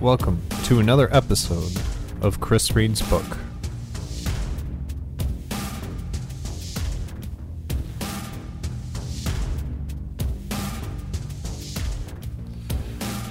[0.00, 1.72] Welcome to another episode
[2.20, 3.24] of Chris Reed's Book.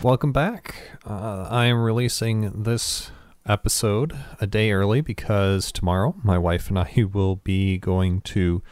[0.02, 0.76] Welcome back.
[1.06, 3.12] Uh, I am releasing this
[3.46, 8.64] episode a day early because tomorrow my wife and I will be going to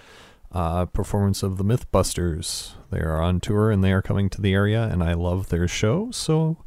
[0.52, 2.72] uh, performance of the Mythbusters.
[2.90, 5.68] They are on tour and they are coming to the area, and I love their
[5.68, 6.58] show, so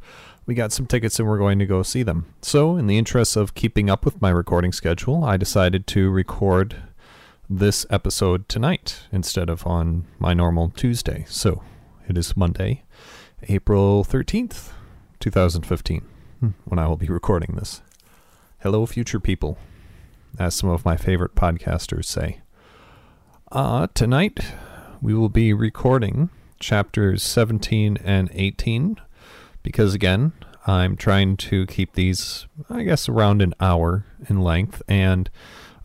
[0.47, 2.25] we got some tickets and we're going to go see them.
[2.41, 6.77] So, in the interest of keeping up with my recording schedule, I decided to record
[7.49, 11.25] this episode tonight instead of on my normal Tuesday.
[11.27, 11.61] So,
[12.07, 12.83] it is Monday,
[13.49, 14.71] April 13th,
[15.19, 16.01] 2015,
[16.39, 17.81] hmm, when I will be recording this.
[18.59, 19.57] Hello, future people,
[20.39, 22.39] as some of my favorite podcasters say.
[23.51, 24.53] Uh, tonight,
[25.01, 28.97] we will be recording chapters 17 and 18
[29.67, 30.33] because, again,
[30.65, 34.81] I'm trying to keep these, I guess, around an hour in length.
[34.87, 35.29] And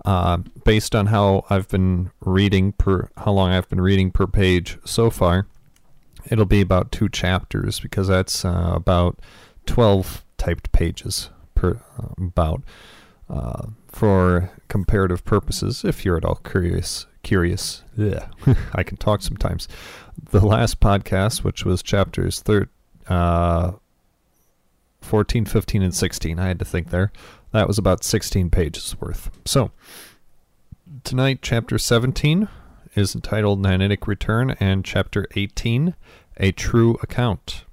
[0.05, 4.79] uh, based on how I've been reading per, how long I've been reading per page
[4.85, 5.47] so far,
[6.27, 9.19] it'll be about two chapters because that's uh, about
[9.67, 12.63] 12 typed pages per uh, about.
[13.31, 17.83] Uh, for comparative purposes, if you're at all curious curious.
[17.97, 18.27] Yeah,
[18.75, 19.69] I can talk sometimes.
[20.31, 22.69] The last podcast, which was chapters thir-
[23.09, 23.73] uh,
[25.01, 27.13] 14, 15, and 16, I had to think there.
[27.53, 29.31] That was about 16 pages worth.
[29.45, 29.71] So,
[31.05, 32.49] tonight, chapter 17
[32.95, 35.95] is entitled Nanitic Return, and chapter 18,
[36.39, 37.65] A True Account.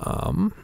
[0.00, 0.54] Um,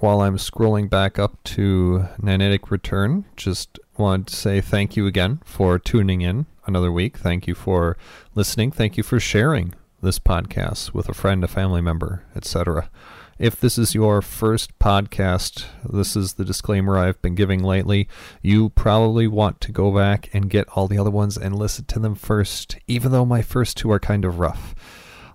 [0.00, 5.40] while I'm scrolling back up to Nanitic Return, just wanted to say thank you again
[5.44, 7.18] for tuning in another week.
[7.18, 7.96] Thank you for
[8.34, 8.72] listening.
[8.72, 9.74] Thank you for sharing
[10.04, 12.90] this podcast with a friend, a family member, etc.
[13.38, 18.06] If this is your first podcast, this is the disclaimer I've been giving lately.
[18.42, 21.98] You probably want to go back and get all the other ones and listen to
[21.98, 24.74] them first, even though my first two are kind of rough.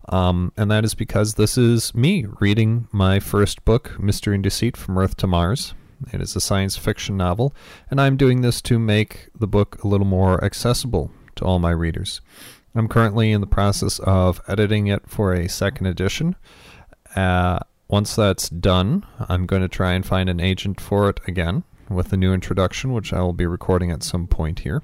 [0.07, 4.77] Um, and that is because this is me reading my first book, Mystery and Deceit
[4.77, 5.73] from Earth to Mars.
[6.13, 7.53] It is a science fiction novel,
[7.91, 11.71] and I'm doing this to make the book a little more accessible to all my
[11.71, 12.21] readers.
[12.75, 16.35] I'm currently in the process of editing it for a second edition.
[17.15, 21.63] Uh, once that's done, I'm going to try and find an agent for it again
[21.89, 24.83] with a new introduction, which I will be recording at some point here.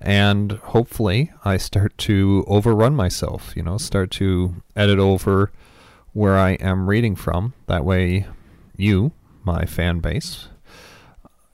[0.00, 5.50] And hopefully, I start to overrun myself, you know, start to edit over
[6.12, 7.54] where I am reading from.
[7.66, 8.26] That way,
[8.76, 9.12] you,
[9.42, 10.48] my fan base,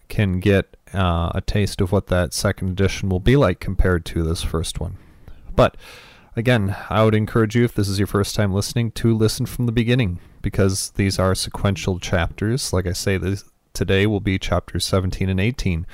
[0.08, 4.24] can get uh, a taste of what that second edition will be like compared to
[4.24, 4.96] this first one.
[5.60, 5.76] But
[6.36, 9.66] again, I would encourage you, if this is your first time listening, to listen from
[9.66, 12.72] the beginning because these are sequential chapters.
[12.72, 13.44] Like I say, this,
[13.74, 15.86] today will be chapters 17 and 18.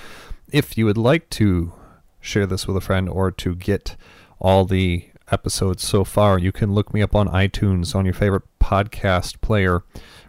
[0.52, 1.72] If you would like to
[2.20, 3.96] share this with a friend or to get
[4.38, 8.44] all the episodes so far, you can look me up on iTunes on your favorite
[8.60, 9.82] podcast player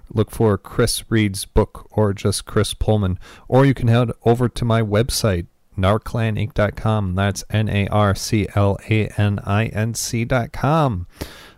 [0.09, 3.19] look for Chris Reed's book or just Chris Pullman.
[3.47, 5.47] Or you can head over to my website,
[5.77, 7.15] narclaninc.com.
[7.15, 11.07] That's N A R C L A N I N C.com.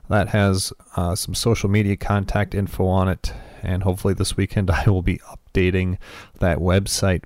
[0.09, 3.34] That has uh, some social media contact info on it.
[3.62, 5.97] And hopefully this weekend I will be updating
[6.40, 7.24] that website.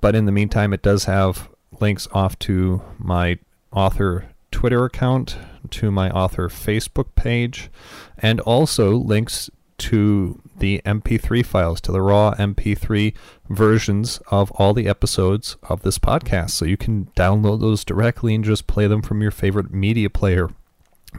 [0.00, 1.48] But in the meantime, it does have
[1.80, 3.38] links off to my
[3.72, 5.36] author Twitter account,
[5.70, 7.70] to my author Facebook page,
[8.18, 13.14] and also links to the MP3 files, to the raw MP3
[13.48, 16.50] versions of all the episodes of this podcast.
[16.50, 20.50] So you can download those directly and just play them from your favorite media player.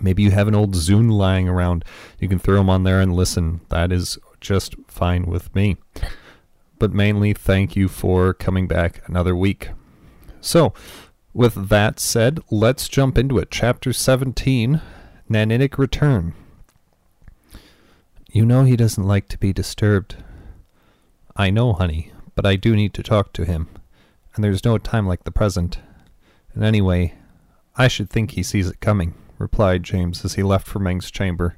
[0.01, 1.85] Maybe you have an old Zune lying around.
[2.19, 3.61] You can throw them on there and listen.
[3.69, 5.77] That is just fine with me.
[6.77, 9.69] But mainly, thank you for coming back another week.
[10.41, 10.73] So,
[11.33, 13.49] with that said, let's jump into it.
[13.51, 14.81] Chapter 17
[15.29, 16.33] Nanitic Return.
[18.35, 20.17] You know he doesn't like to be disturbed.
[21.37, 23.69] I know, honey, but I do need to talk to him,
[24.35, 25.79] and there's no time like the present.
[26.53, 27.13] And anyway,
[27.77, 31.55] I should think he sees it coming, replied James as he left for Meng's chamber.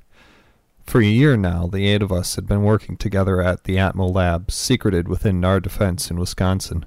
[0.83, 4.13] For a year now, the eight of us had been working together at the Atmo
[4.13, 6.85] Labs, secreted within NAR Defense in Wisconsin,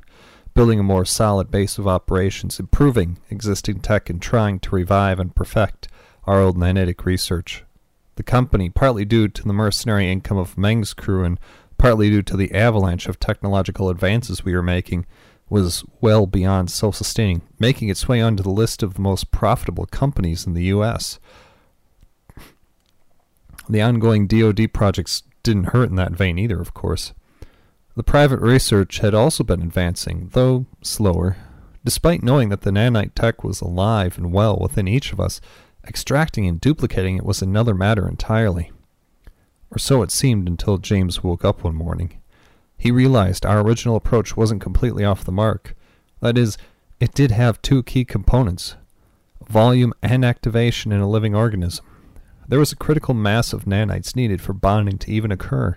[0.54, 5.34] building a more solid base of operations, improving existing tech, and trying to revive and
[5.34, 5.88] perfect
[6.28, 7.64] our old nanitic research.
[8.20, 11.40] The company, partly due to the mercenary income of Meng's crew and
[11.78, 15.06] partly due to the avalanche of technological advances we were making,
[15.49, 19.87] was well beyond self sustaining, making its way onto the list of the most profitable
[19.87, 21.19] companies in the U.S.
[23.70, 27.14] The ongoing DoD projects didn't hurt in that vein either, of course.
[27.96, 31.38] The private research had also been advancing, though slower.
[31.87, 35.40] Despite knowing that the nanite tech was alive and well within each of us,
[35.87, 38.73] extracting and duplicating it was another matter entirely.
[39.71, 42.21] Or so it seemed until James woke up one morning.
[42.77, 45.75] He realized our original approach wasn't completely off the mark.
[46.21, 46.56] That is,
[46.99, 48.77] it did have two key components
[49.49, 51.85] volume and activation in a living organism.
[52.47, 55.77] There was a critical mass of nanites needed for bonding to even occur.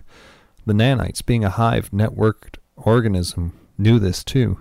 [0.65, 4.59] The nanites, being a hive networked organism, knew this too.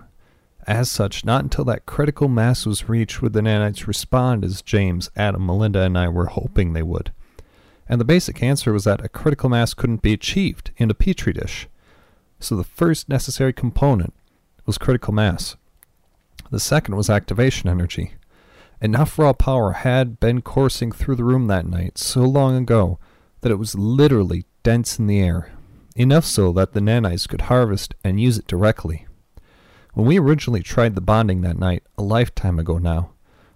[0.65, 5.09] As such, not until that critical mass was reached would the nanites respond as James,
[5.15, 7.11] Adam, Melinda, and I were hoping they would.
[7.89, 11.33] And the basic answer was that a critical mass couldn't be achieved in a petri
[11.33, 11.67] dish.
[12.39, 14.13] So the first necessary component
[14.65, 15.57] was critical mass.
[16.49, 18.13] The second was activation energy.
[18.79, 22.99] Enough raw power had been coursing through the room that night so long ago
[23.41, 25.51] that it was literally dense in the air,
[25.95, 29.07] enough so that the nanites could harvest and use it directly.
[29.93, 33.11] When we originally tried the bonding that night, a lifetime ago now,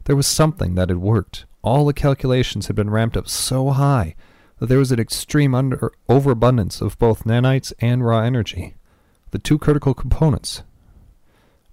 [0.06, 1.46] there was something that had worked.
[1.64, 4.16] All the calculations had been ramped up so high
[4.60, 8.76] that there was an extreme under, overabundance of both nanites and raw energy,
[9.32, 10.64] the two critical components.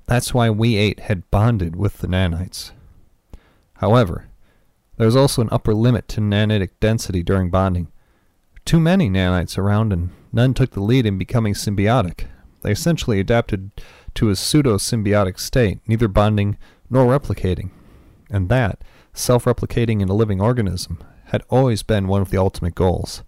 [0.07, 2.73] That's why we eight had bonded with the nanites.
[3.75, 4.29] However,
[4.97, 7.89] there was also an upper limit to nanitic density during bonding.
[8.65, 12.27] Too many nanites around, and none took the lead in becoming symbiotic.
[12.63, 13.73] They essentially adapted
[14.15, 16.57] to a pseudo symbiotic state, neither bonding
[16.91, 17.71] nor replicating.
[18.31, 18.83] And that,
[19.13, 23.23] self replicating in a living organism, had always been one of the ultimate goals.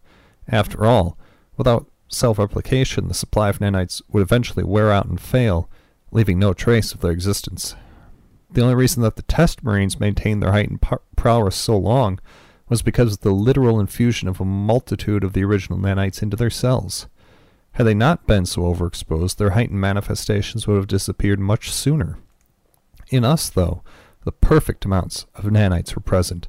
[0.49, 1.19] After all,
[1.57, 5.69] without self replication, the supply of nanites would eventually wear out and fail,
[6.11, 7.75] leaving no trace of their existence.
[8.51, 10.81] The only reason that the test marines maintained their heightened
[11.17, 12.21] prowess so long
[12.69, 16.51] was because of the literal infusion of a multitude of the original nanites into their
[16.51, 17.07] cells.
[17.77, 22.19] Had they not been so overexposed, their heightened manifestations would have disappeared much sooner.
[23.11, 23.83] In us, though,
[24.25, 26.49] the perfect amounts of nanites were present,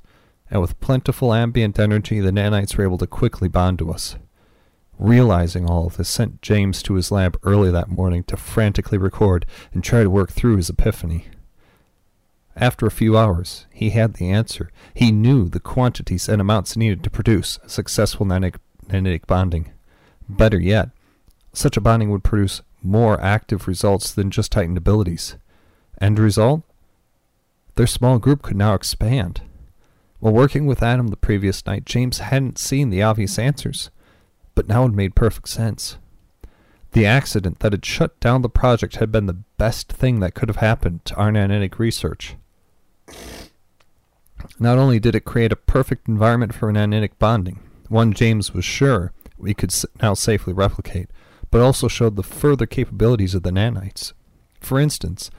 [0.49, 4.15] and with plentiful ambient energy, the nanites were able to quickly bond to us.
[4.97, 9.45] Realizing all of this sent James to his lab early that morning to frantically record
[9.73, 11.27] and try to work through his epiphany.
[12.55, 14.71] After a few hours, he had the answer.
[14.93, 19.73] He knew the quantities and amounts needed to produce successful nanitic bonding.
[20.29, 20.91] Better yet,
[21.57, 25.35] such a bonding would produce more active results than just heightened abilities.
[25.99, 26.61] End result?
[27.75, 29.41] Their small group could now expand.
[30.19, 33.91] While working with Adam the previous night, James hadn't seen the obvious answers,
[34.55, 35.97] but now it made perfect sense.
[36.93, 40.49] The accident that had shut down the project had been the best thing that could
[40.49, 42.35] have happened to our nanitic research.
[44.59, 49.11] Not only did it create a perfect environment for nanitic bonding, one James was sure
[49.37, 51.09] we could now safely replicate,
[51.51, 54.13] but also showed the further capabilities of the nanites.
[54.59, 55.29] For instance,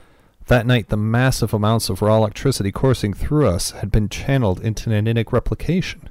[0.47, 4.89] that night the massive amounts of raw electricity coursing through us had been channeled into
[4.89, 6.09] nanitic replication.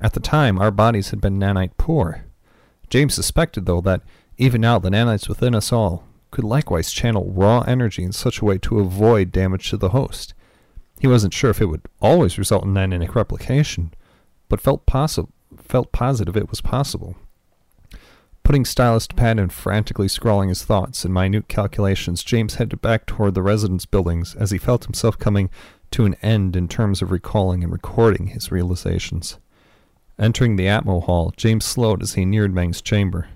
[0.00, 2.24] At the time, our bodies had been nanite poor.
[2.88, 4.02] James suspected, though, that
[4.38, 8.44] even now the nanites within us all could likewise channel raw energy in such a
[8.44, 10.34] way to avoid damage to the host.
[10.98, 13.92] He wasn't sure if it would always result in nanitic replication,
[14.48, 17.16] but felt, possi- felt positive it was possible.
[18.42, 23.06] Putting stylus to pad and frantically scrawling his thoughts and minute calculations, James headed back
[23.06, 25.50] toward the residence buildings as he felt himself coming
[25.92, 29.38] to an end in terms of recalling and recording his realizations.
[30.18, 33.28] Entering the Atmo Hall, James slowed as he neared Meng's chamber.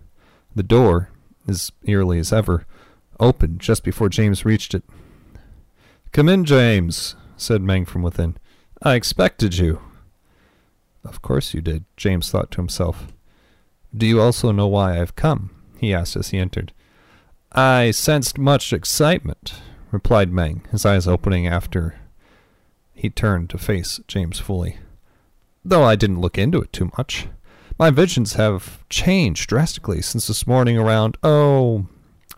[0.55, 1.11] The door,
[1.49, 2.67] as eerily as ever,
[3.19, 4.85] opened just before James reached it.
[6.13, 8.37] Come in, James, said Meng from within.
[8.83, 9.81] I expected you.
[11.05, 13.07] Of course you did, James thought to himself.
[13.97, 15.51] Do you also know why I've come?
[15.79, 16.73] he asked as he entered.
[17.53, 19.55] I sensed much excitement,
[19.93, 21.95] replied Meng, his eyes opening after
[22.93, 24.79] he turned to face James fully.
[25.65, 27.29] Though I didn't look into it too much.
[27.79, 31.87] My visions have changed drastically since this morning around, oh,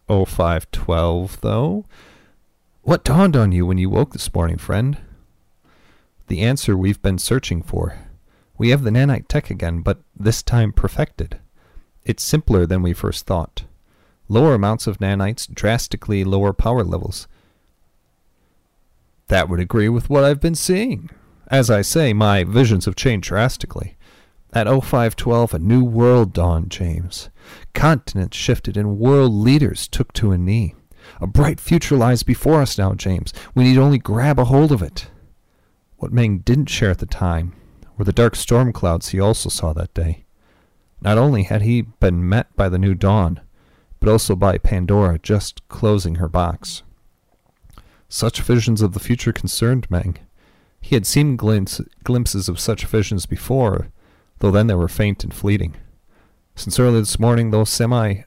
[0.09, 1.87] oh five twelve, though.
[2.83, 4.99] What dawned on you when you woke this morning, friend?
[6.29, 7.99] The answer we've been searching for.
[8.59, 11.39] We have the nanite tech again, but this time perfected.
[12.07, 13.65] It's simpler than we first thought.
[14.29, 17.27] Lower amounts of nanites, drastically lower power levels.
[19.27, 21.11] That would agree with what I've been seeing.
[21.49, 23.97] As I say, my visions have changed drastically.
[24.53, 27.29] At 0512, a new world dawned, James.
[27.75, 30.77] Continents shifted and world leaders took to a knee.
[31.21, 33.33] A bright future lies before us now, James.
[33.57, 35.11] We need only grab a hold of it.
[35.97, 37.53] What Meng didn't share at the time
[37.99, 40.26] were the dark storm clouds he also saw that day.
[41.01, 43.41] Not only had he been met by the new dawn,
[44.01, 46.83] but also by Pandora just closing her box.
[48.09, 50.19] Such visions of the future concerned Meng.
[50.81, 53.89] He had seen glimpse, glimpses of such visions before,
[54.39, 55.75] though then they were faint and fleeting.
[56.55, 58.23] Since early this morning, those semi,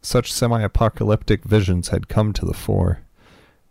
[0.00, 3.02] such semi-apocalyptic visions had come to the fore.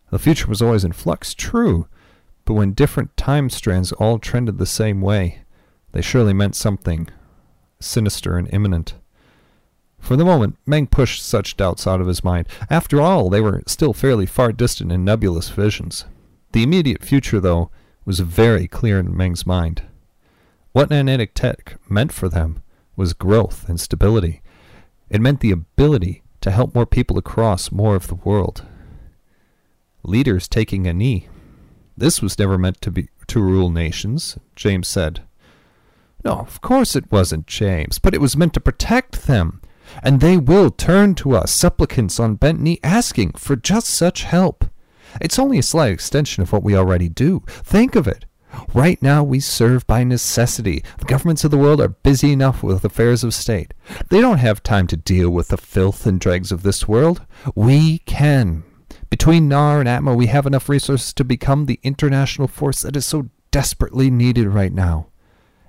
[0.10, 1.88] The future was always in flux, true,
[2.46, 5.44] but when different time strands all trended the same way,
[5.92, 7.10] they surely meant something
[7.82, 8.96] sinister and imminent.
[10.00, 12.48] For the moment, Meng pushed such doubts out of his mind.
[12.70, 16.06] After all, they were still fairly far distant in nebulous visions.
[16.54, 17.70] The immediate future, though,
[18.04, 19.84] was very clear in Meng's mind.
[20.72, 22.64] What nanitic tech meant for them
[22.96, 24.42] was growth and stability.
[25.10, 28.66] It meant the ability to help more people across more of the world.
[30.04, 31.28] Leaders taking a knee.
[31.96, 35.22] This was never meant to be to rule nations, James said.
[36.24, 39.62] No, of course it wasn't, James, but it was meant to protect them
[40.04, 44.66] and they will turn to us, supplicants on bent knee, asking for just such help.
[45.20, 47.44] It's only a slight extension of what we already do.
[47.48, 48.26] Think of it.
[48.74, 50.84] Right now, we serve by necessity.
[51.00, 53.74] The governments of the world are busy enough with affairs of state.
[54.10, 57.26] They don't have time to deal with the filth and dregs of this world.
[57.56, 58.64] We can.
[59.10, 63.06] Between NAR and Atmo, we have enough resources to become the international force that is
[63.06, 65.08] so desperately needed right now.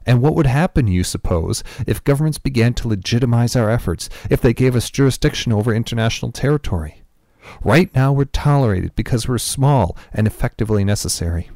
[0.07, 4.53] And what would happen, you suppose, if governments began to legitimize our efforts, if they
[4.53, 7.03] gave us jurisdiction over international territory?
[7.63, 11.51] Right now we're tolerated because we're small and effectively necessary.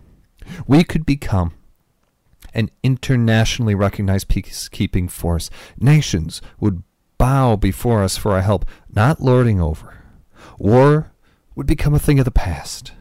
[0.66, 1.54] We could become
[2.54, 5.50] an internationally recognized peacekeeping force.
[5.78, 6.82] Nations would
[7.18, 10.02] bow before us for our help, not lording over.
[10.58, 11.12] War
[11.54, 12.92] would become a thing of the past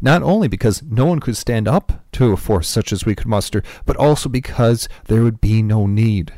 [0.00, 3.26] not only because no one could stand up to a force such as we could
[3.26, 6.32] muster, but also because there would be no need.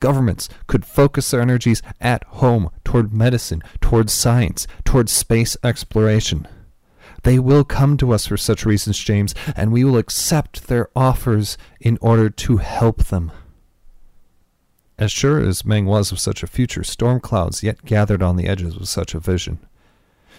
[0.00, 6.46] Governments could focus their energies at home toward medicine, toward science, toward space exploration.
[7.22, 11.56] They will come to us for such reasons, James, and we will accept their offers
[11.80, 13.32] in order to help them.
[14.98, 18.46] As sure as Meng was of such a future, storm clouds yet gathered on the
[18.46, 19.58] edges of such a vision.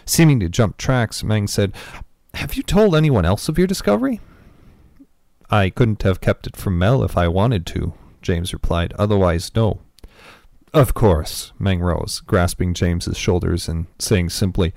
[0.06, 1.74] Seeming to jump tracks, Meng said,
[2.38, 4.22] have you told anyone else of your discovery?
[5.50, 8.94] I couldn't have kept it from Mel if I wanted to, James replied.
[8.94, 9.80] Otherwise, no.
[10.72, 14.74] Of course, Meng rose, grasping James's shoulders and saying simply,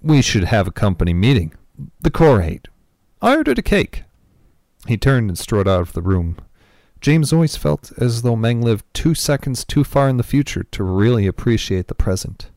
[0.00, 1.52] We should have a company meeting.
[2.00, 2.68] The Corps ate.
[3.20, 4.04] I ordered a cake.
[4.86, 6.38] He turned and strode out of the room.
[7.02, 10.82] James always felt as though Meng lived two seconds too far in the future to
[10.82, 12.50] really appreciate the present.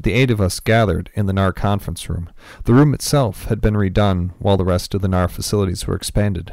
[0.00, 2.30] The eight of us gathered in the NAR conference room.
[2.64, 6.52] The room itself had been redone while the rest of the NAR facilities were expanded.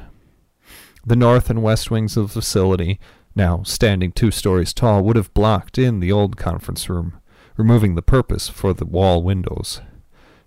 [1.06, 3.00] The north and west wings of the facility,
[3.36, 7.20] now standing two stories tall, would have blocked in the old conference room,
[7.56, 9.82] removing the purpose for the wall windows.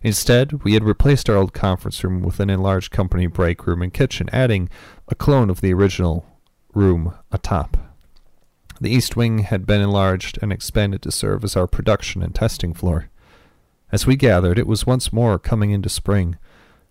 [0.02, 3.94] Instead, we had replaced our old conference room with an enlarged company break room and
[3.94, 4.68] kitchen, adding
[5.06, 6.26] a clone of the original
[6.74, 7.87] room atop.
[8.80, 12.72] The east wing had been enlarged and expanded to serve as our production and testing
[12.72, 13.10] floor.
[13.90, 16.36] As we gathered, it was once more coming into spring.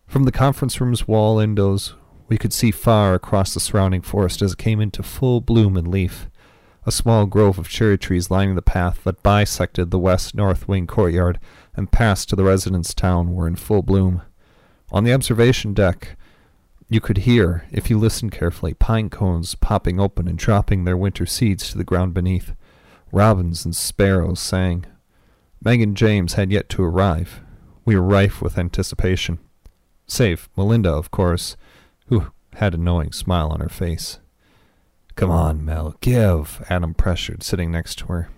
[0.06, 1.94] From the conference room's wall windows,
[2.28, 5.88] we could see far across the surrounding forest as it came into full bloom and
[5.88, 6.28] leaf.
[6.86, 10.88] A small grove of cherry trees lining the path that bisected the west north wing
[10.88, 11.40] courtyard
[11.76, 14.24] and passed to the residence town were in full bloom.
[14.92, 16.18] On the observation deck,
[16.90, 21.26] you could hear, if you listened carefully, pine cones popping open and dropping their winter
[21.26, 22.54] seeds to the ground beneath.
[23.12, 24.86] Robins and sparrows sang.
[25.64, 27.42] Meng and James had yet to arrive.
[27.84, 29.40] We were rife with anticipation.
[30.08, 31.58] Save Melinda, of course,
[32.08, 34.20] who had a knowing smile on her face.
[35.16, 38.30] Come on, Mel, give, Adam pressured, sitting next to her.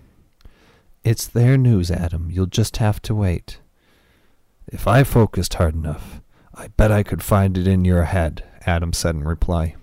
[1.04, 2.30] It's their news, Adam.
[2.30, 3.60] You'll just have to wait.
[4.66, 6.20] If I focused hard enough,
[6.54, 9.76] I bet I could find it in your head, Adam said in reply.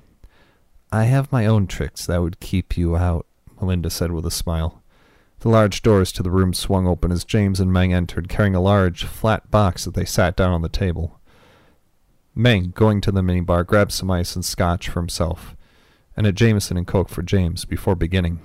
[0.92, 3.26] I have my own tricks that would keep you out,
[3.60, 4.82] Melinda said with a smile.
[5.40, 8.62] The large doors to the room swung open as James and Meng entered, carrying a
[8.62, 11.20] large, flat box as they sat down on the table.
[12.34, 15.56] Meng, going to the minibar, grabbed some ice and scotch for himself,
[16.16, 18.40] and a Jameson and Coke for James before beginning.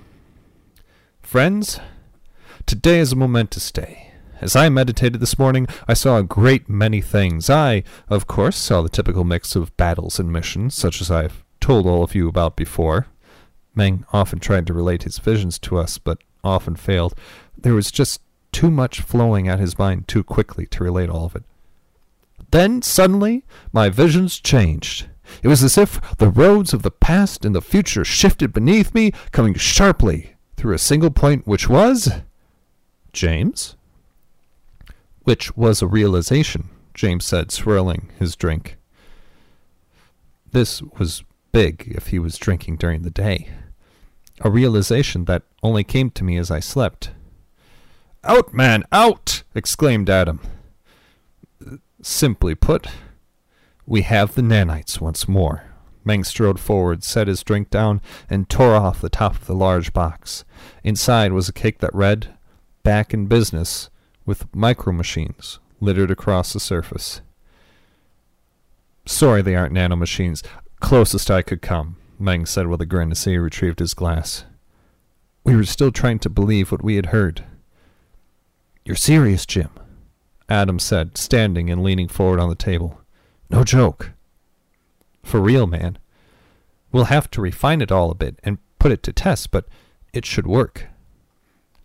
[1.22, 1.80] Friends,
[2.66, 4.11] today is a momentous day.
[4.42, 7.48] As I meditated this morning, I saw a great many things.
[7.48, 11.86] I, of course, saw the typical mix of battles and missions, such as I've told
[11.86, 13.06] all of you about before.
[13.76, 17.14] Meng often tried to relate his visions to us, but often failed.
[17.56, 18.20] There was just
[18.50, 21.44] too much flowing at his mind too quickly to relate all of it.
[22.50, 25.06] Then, suddenly, my visions changed.
[25.44, 29.12] It was as if the roads of the past and the future shifted beneath me,
[29.30, 32.10] coming sharply through a single point, which was.
[33.12, 33.76] James?
[35.24, 38.76] Which was a realization, James said, swirling his drink.
[40.50, 43.50] This was big if he was drinking during the day.
[44.40, 47.12] A realization that only came to me as I slept.
[48.24, 49.42] Out, man, out!
[49.54, 50.40] exclaimed Adam.
[52.02, 52.88] Simply put,
[53.86, 55.64] we have the nanites once more.
[56.04, 59.92] Meng strode forward, set his drink down, and tore off the top of the large
[59.92, 60.44] box.
[60.82, 62.34] Inside was a cake that read,
[62.82, 63.90] Back in business,
[64.24, 67.20] with micro machines littered across the surface.
[69.04, 70.42] Sorry they aren't nanomachines.
[70.80, 74.44] Closest I could come, Meng said with a grin as he retrieved his glass.
[75.44, 77.44] We were still trying to believe what we had heard.
[78.84, 79.70] You're serious, Jim,
[80.48, 83.00] Adam said, standing and leaning forward on the table.
[83.50, 84.12] No joke.
[85.22, 85.98] For real, man.
[86.92, 89.66] We'll have to refine it all a bit and put it to test, but
[90.12, 90.86] it should work.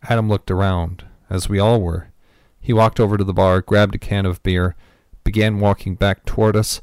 [0.04, 2.10] Adam looked around, as we all were.
[2.68, 4.76] He walked over to the bar, grabbed a can of beer,
[5.24, 6.82] began walking back toward us,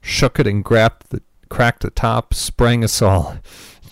[0.00, 3.38] shook it and grabbed the, cracked the top, sprang us all.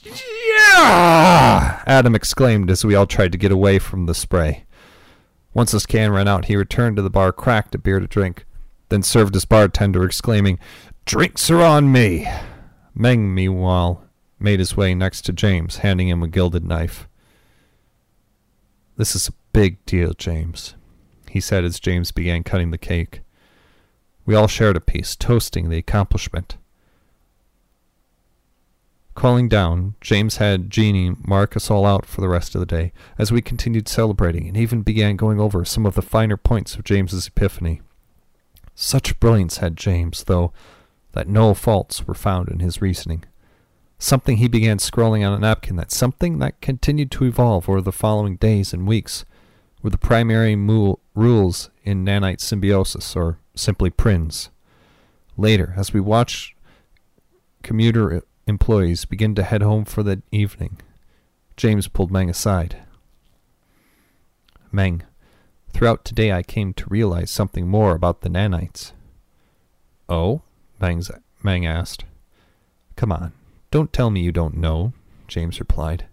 [0.05, 1.83] Yeah!
[1.85, 4.67] Adam exclaimed as we all tried to get away from the spray.
[5.53, 8.47] Once his can ran out, he returned to the bar, cracked a beer to drink,
[8.89, 10.61] then served his bartender, exclaiming,
[11.07, 12.31] Drinks are on me!
[12.95, 14.05] Meng, meanwhile,
[14.39, 17.09] made his way next to James, handing him a gilded knife.
[18.97, 20.77] This is a big deal, James,
[21.33, 23.23] he said as James began cutting the cake.
[24.27, 26.59] We all shared a piece, toasting the accomplishment.
[29.15, 32.93] Calling down, James had Jeanie mark us all out for the rest of the day,
[33.19, 36.85] as we continued celebrating and even began going over some of the finer points of
[36.85, 37.81] James's epiphany.
[38.75, 40.53] Such brilliance had James, though,
[41.13, 43.25] that no faults were found in his reasoning.
[43.99, 47.91] Something he began scrawling on a napkin, that something that continued to evolve over the
[47.91, 49.25] following days and weeks,
[49.83, 54.51] were the primary mu- rules in nanite symbiosis, or simply PRINS.
[55.37, 56.55] Later, as we watched
[57.63, 60.79] commuter employees begin to head home for the evening,
[61.57, 62.77] James pulled Meng aside.
[64.71, 65.03] Meng,
[65.73, 68.93] throughout today I came to realize something more about the nanites.
[70.09, 70.43] Oh?
[70.81, 71.11] Meng's,
[71.43, 72.05] Meng asked.
[72.97, 73.33] Come on,
[73.71, 74.93] don't tell me you don't know,
[75.29, 76.07] James replied.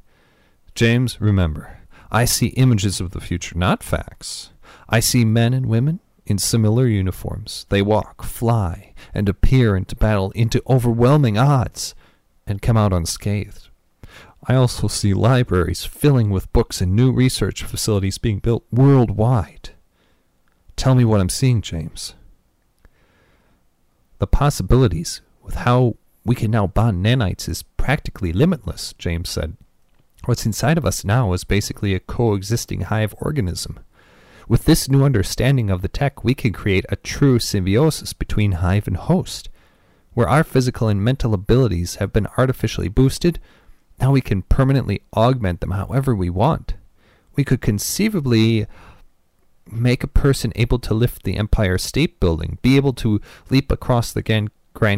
[0.75, 1.78] James, remember,
[2.11, 4.51] I see images of the future, not facts.
[4.87, 7.65] I see men and women in similar uniforms.
[7.69, 11.95] They walk, fly, and appear into battle into overwhelming odds
[12.47, 13.69] and come out unscathed.
[14.47, 19.71] I also see libraries filling with books and new research facilities being built worldwide.
[20.75, 22.15] Tell me what I'm seeing, James.
[24.19, 29.57] The possibilities with how we can now bond nanites is practically limitless, James said.
[30.25, 33.79] What's inside of us now is basically a coexisting hive organism.
[34.47, 38.87] With this new understanding of the tech, we can create a true symbiosis between hive
[38.87, 39.49] and host.
[40.13, 43.39] Where our physical and mental abilities have been artificially boosted,
[43.99, 46.73] now we can permanently augment them however we want.
[47.35, 48.65] We could conceivably
[49.71, 54.11] make a person able to lift the Empire State Building, be able to leap across
[54.11, 54.49] the Grand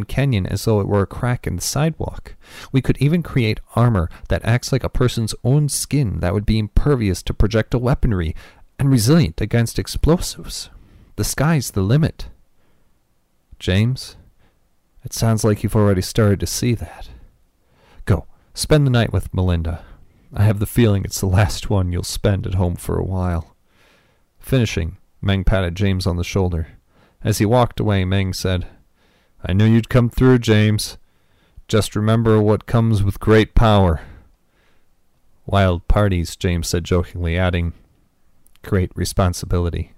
[0.07, 2.35] Canyon as though it were a crack in the sidewalk.
[2.71, 6.59] We could even create armor that acts like a person's own skin that would be
[6.59, 8.35] impervious to projectile weaponry
[8.77, 10.69] and resilient against explosives.
[11.15, 12.29] The sky's the limit.
[13.59, 14.15] James,
[15.03, 17.09] it sounds like you've already started to see that.
[18.05, 19.83] Go, spend the night with Melinda.
[20.33, 23.55] I have the feeling it's the last one you'll spend at home for a while.
[24.39, 26.67] Finishing, Meng patted James on the shoulder.
[27.23, 28.67] As he walked away, Meng said,
[29.43, 30.97] I knew you'd come through, James.
[31.67, 34.01] Just remember what comes with great power.
[35.45, 37.73] Wild parties, James said jokingly, adding,
[38.61, 39.93] Great responsibility.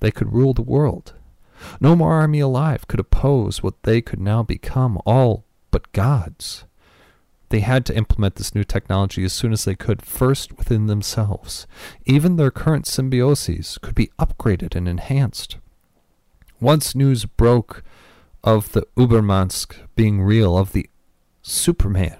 [0.00, 1.14] They could rule the world.
[1.80, 6.64] No more army alive could oppose what they could now become, all but gods.
[7.48, 11.66] They had to implement this new technology as soon as they could, first within themselves.
[12.06, 15.58] Even their current symbioses could be upgraded and enhanced.
[16.60, 17.82] Once news broke
[18.44, 20.88] of the Ubermensch being real, of the
[21.42, 22.16] Superman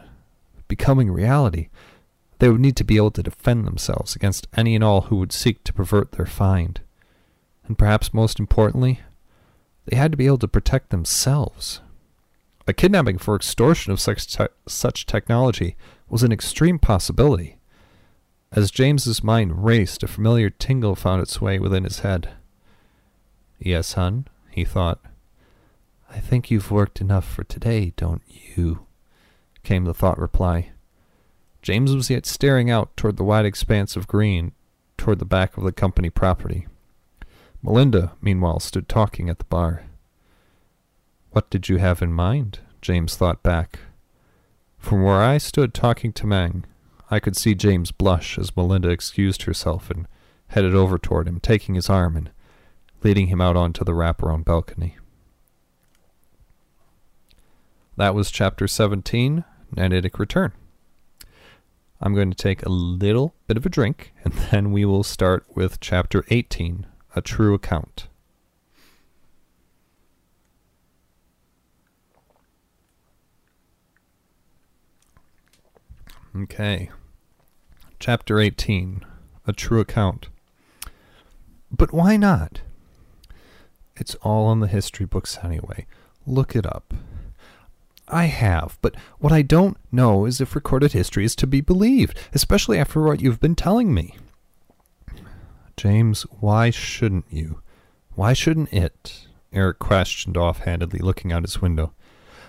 [0.73, 1.69] becoming reality,
[2.39, 5.31] they would need to be able to defend themselves against any and all who would
[5.31, 6.81] seek to pervert their find.
[7.67, 9.01] And perhaps most importantly,
[9.85, 11.83] they had to be able to protect themselves.
[12.67, 15.77] A kidnapping for extortion of such, te- such technology
[16.09, 17.59] was an extreme possibility.
[18.51, 22.31] As James's mind raced, a familiar tingle found its way within his head.
[23.59, 25.01] Yes, hun, he thought.
[26.15, 28.87] I think you've worked enough for today, don't you?
[29.63, 30.73] came the thought reply.
[31.63, 34.53] James was yet staring out toward the wide expanse of green
[34.99, 36.67] toward the back of the company property.
[37.63, 39.85] Melinda, meanwhile, stood talking at the bar.
[41.31, 42.59] What did you have in mind?
[42.83, 43.79] James thought back.
[44.79, 46.67] From where I stood talking to Meng,
[47.11, 50.07] I could see James blush as Melinda excused herself and
[50.49, 52.31] headed over toward him, taking his arm and
[53.03, 54.97] leading him out onto the wraparound balcony.
[58.03, 59.45] That was chapter 17,
[59.77, 60.51] Nanitic Return.
[62.01, 65.47] I'm going to take a little bit of a drink, and then we will start
[65.55, 66.85] with chapter 18,
[67.15, 68.09] A True Account.
[76.37, 76.91] Okay.
[78.01, 79.03] Chapter 18,
[79.47, 80.29] A True Account.
[81.71, 82.63] But why not?
[83.95, 85.87] It's all in the history books anyway.
[86.27, 86.93] Look it up.
[88.09, 92.19] I have, but what I don't know is if recorded history is to be believed,
[92.35, 94.17] especially after what you've been telling me.
[95.77, 97.63] James, why shouldn't you?
[98.15, 99.27] Why shouldn't it?
[99.53, 101.93] Eric questioned offhandedly, looking out his window.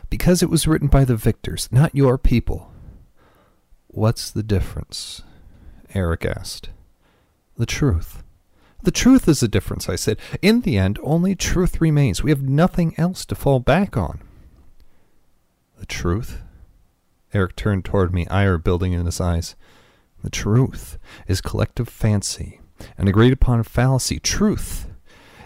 [0.10, 2.72] Because it was written by the victors, not your people.
[3.88, 5.24] What's the difference?
[5.94, 6.70] Eric asked.
[7.58, 8.24] The truth.
[8.82, 10.18] The truth is the difference, I said.
[10.42, 12.22] In the end, only truth remains.
[12.22, 14.20] We have nothing else to fall back on.
[15.84, 16.42] The truth?
[17.34, 19.58] Eric turned toward me, ire building in his eyes.
[20.24, 22.62] The truth is collective fancy,
[22.98, 24.18] an agreed upon fallacy.
[24.18, 24.88] Truth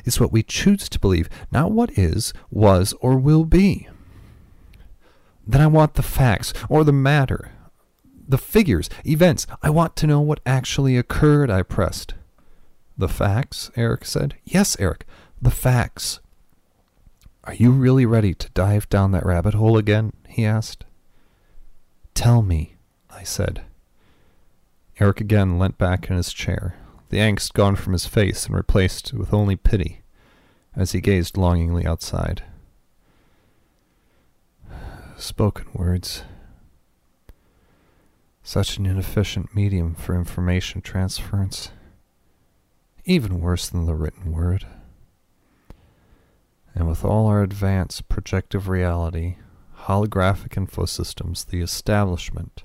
[0.05, 3.89] is what we choose to believe, not what is, was, or will be.
[5.47, 7.53] Then I want the facts, or the matter,
[8.27, 9.47] the figures, events.
[9.63, 12.13] I want to know what actually occurred, I pressed.
[12.95, 13.71] The facts?
[13.75, 14.35] Eric said.
[14.45, 15.07] Yes, Eric,
[15.41, 16.19] the facts.
[17.43, 20.13] Are you really ready to dive down that rabbit hole again?
[20.37, 20.85] He asked.
[22.13, 22.75] Tell me,
[23.09, 23.63] I said.
[24.99, 26.75] Eric again leant back in his chair,
[27.09, 30.01] the angst gone from his face and replaced with only pity,
[30.75, 32.43] as he gazed longingly outside.
[35.17, 36.23] Spoken words.
[38.43, 41.71] Such an inefficient medium for information transference
[43.05, 44.67] even worse than the written word.
[46.75, 49.37] And with all our advanced projective reality,
[49.87, 52.63] holographic infosystems, the establishment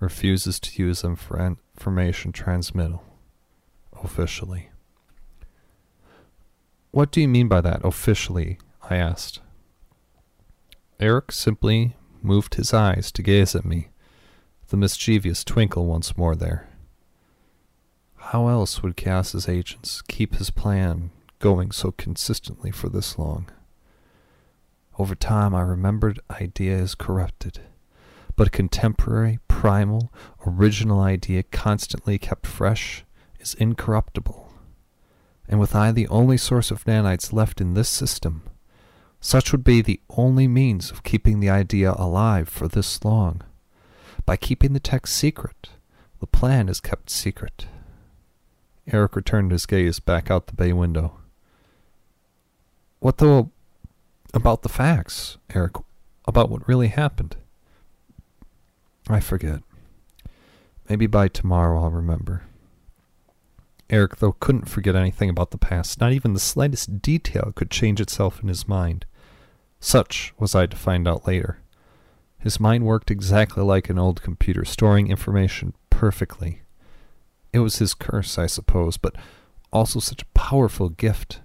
[0.00, 3.04] refuses to use them for information transmittal
[4.02, 4.70] officially.
[6.90, 8.58] What do you mean by that, officially?
[8.82, 9.40] I asked.
[10.98, 13.88] Eric simply moved his eyes to gaze at me,
[14.68, 16.68] the mischievous twinkle once more there.
[18.16, 23.50] How else would Chaos's agents keep his plan going so consistently for this long?
[24.98, 27.60] Over time, I remembered idea is corrupted,
[28.36, 30.12] but a contemporary, primal,
[30.46, 33.04] original idea constantly kept fresh
[33.40, 34.52] is incorruptible.
[35.48, 38.42] And with I the only source of nanites left in this system,
[39.20, 43.42] such would be the only means of keeping the idea alive for this long.
[44.26, 45.70] By keeping the text secret,
[46.20, 47.66] the plan is kept secret.
[48.86, 51.18] Eric returned his gaze back out the bay window.
[52.98, 53.50] What though
[54.34, 55.76] about the facts, Eric?
[56.26, 57.36] About what really happened?
[59.08, 59.60] I forget.
[60.88, 62.44] Maybe by tomorrow I'll remember.
[63.90, 66.00] Eric, though, couldn't forget anything about the past.
[66.00, 69.04] Not even the slightest detail could change itself in his mind.
[69.80, 71.58] Such was I to find out later.
[72.38, 76.62] His mind worked exactly like an old computer, storing information perfectly.
[77.52, 79.14] It was his curse, I suppose, but
[79.72, 81.40] also such a powerful gift.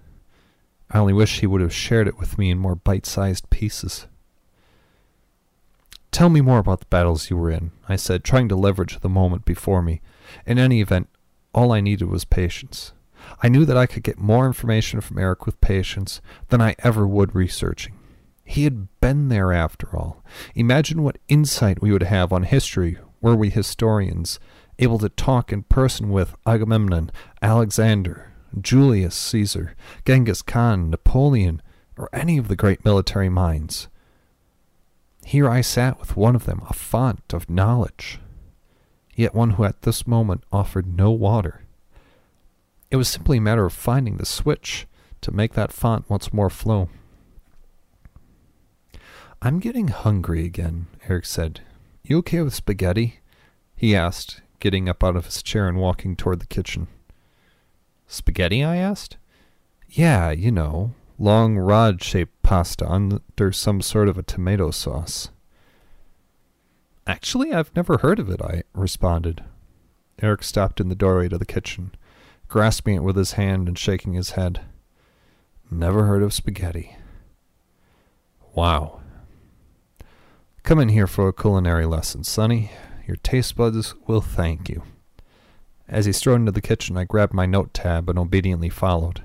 [0.89, 4.07] I only wish he would have shared it with me in more bite sized pieces.
[6.11, 9.09] Tell me more about the battles you were in, I said, trying to leverage the
[9.09, 10.01] moment before me.
[10.45, 11.09] In any event,
[11.53, 12.93] all I needed was patience.
[13.43, 17.05] I knew that I could get more information from Eric with patience than I ever
[17.05, 17.99] would researching.
[18.43, 20.23] He had been there after all.
[20.55, 24.39] Imagine what insight we would have on history were we historians
[24.79, 28.26] able to talk in person with Agamemnon, Alexander,
[28.59, 31.61] Julius Caesar, Genghis Khan, Napoleon,
[31.97, 33.87] or any of the great military minds.
[35.25, 38.19] Here I sat with one of them, a font of knowledge,
[39.15, 41.65] yet one who at this moment offered no water.
[42.89, 44.87] It was simply a matter of finding the switch
[45.21, 46.89] to make that font once more flow.
[49.41, 51.61] I'm getting hungry again, Eric said.
[52.03, 53.19] You okay with spaghetti?
[53.75, 56.87] He asked, getting up out of his chair and walking toward the kitchen.
[58.07, 58.63] Spaghetti?
[58.63, 59.17] I asked.
[59.89, 65.29] Yeah, you know, long rod shaped pasta under some sort of a tomato sauce.
[67.05, 69.43] Actually, I've never heard of it, I responded.
[70.21, 71.91] Eric stopped in the doorway to the kitchen,
[72.47, 74.61] grasping it with his hand and shaking his head.
[75.69, 76.95] Never heard of spaghetti.
[78.53, 79.01] Wow.
[80.63, 82.71] Come in here for a culinary lesson, Sonny.
[83.05, 84.83] Your taste buds will thank you.
[85.89, 89.23] As he strode into the kitchen, I grabbed my note tab and obediently followed.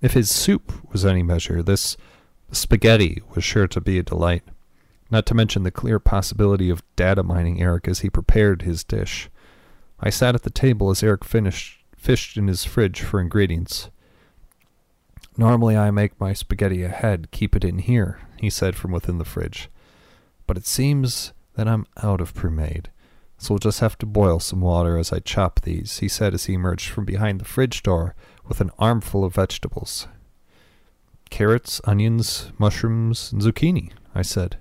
[0.00, 1.96] If his soup was any measure, this
[2.50, 4.42] spaghetti was sure to be a delight,
[5.10, 9.30] not to mention the clear possibility of data mining Eric as he prepared his dish.
[10.00, 13.88] I sat at the table as Eric finished fished in his fridge for ingredients.
[15.36, 19.24] Normally I make my spaghetti ahead, keep it in here, he said from within the
[19.24, 19.70] fridge.
[20.48, 22.90] But it seems that I'm out of pre-made,
[23.42, 26.44] so we'll just have to boil some water as I chop these, he said as
[26.44, 28.14] he emerged from behind the fridge door
[28.46, 30.06] with an armful of vegetables.
[31.28, 34.58] Carrots, onions, mushrooms, and zucchini, I said.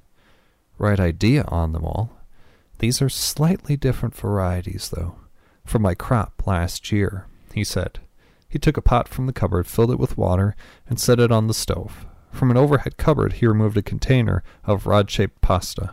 [0.80, 2.17] Right idea on them all.
[2.80, 5.13] These are slightly different varieties, though,
[5.63, 8.00] from my crop last year, he said.
[8.50, 10.56] He took a pot from the cupboard, filled it with water,
[10.89, 12.08] and set it on the stove.
[12.32, 15.91] From an overhead cupboard, he removed a container of rod shaped pasta.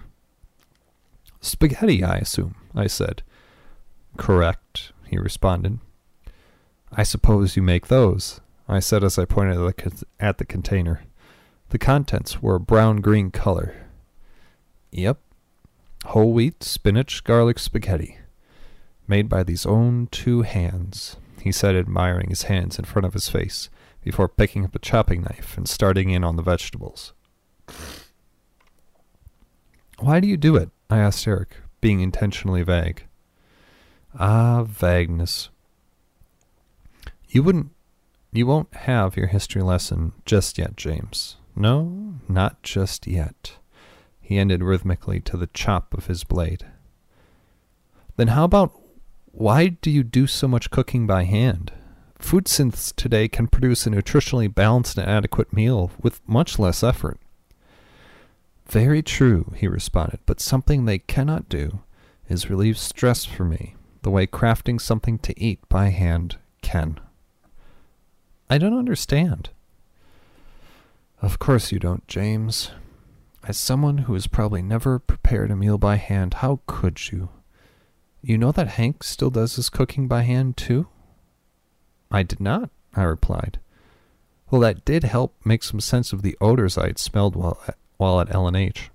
[1.40, 3.22] Spaghetti, I assume, I said.
[4.16, 5.78] Correct, he responded.
[6.92, 9.58] I suppose you make those, I said as I pointed
[10.18, 11.02] at the container.
[11.70, 13.74] The contents were a brown green color.
[14.90, 15.18] Yep.
[16.06, 18.18] Whole wheat, spinach, garlic spaghetti.
[19.06, 23.28] Made by these own two hands, he said, admiring his hands in front of his
[23.28, 23.68] face,
[24.02, 27.12] before picking up a chopping knife and starting in on the vegetables.
[29.98, 30.70] Why do you do it?
[30.90, 33.04] I asked Eric, being intentionally vague.
[34.18, 35.50] Ah, vagueness.
[37.28, 37.70] You wouldn't
[38.32, 41.36] you won't have your history lesson just yet, James.
[41.56, 43.56] No, not just yet.
[44.20, 46.66] He ended rhythmically to the chop of his blade.
[48.16, 48.78] Then how about
[49.32, 51.72] why do you do so much cooking by hand?
[52.18, 57.18] Food synths today can produce a nutritionally balanced and adequate meal with much less effort.
[58.70, 61.80] Very true, he responded, but something they cannot do
[62.28, 67.00] is relieve stress for me the way crafting something to eat by hand can.
[68.50, 69.50] I don't understand.
[71.20, 72.70] Of course you don't, James.
[73.46, 77.30] As someone who has probably never prepared a meal by hand, how could you?
[78.20, 80.88] You know that Hank still does his cooking by hand, too?
[82.10, 83.58] I did not, I replied.
[84.50, 87.62] Well, that did help make some sense of the odors I had smelled while
[87.98, 88.90] while at L&H.